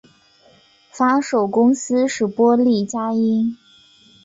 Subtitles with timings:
[0.89, 3.55] 发售公司是波丽佳音。